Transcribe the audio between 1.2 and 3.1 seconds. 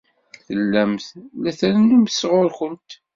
la d-trennumt sɣur-went.